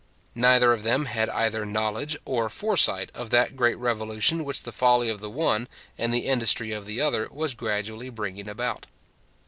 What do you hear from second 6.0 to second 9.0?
the industry of the other, was gradually bringing about.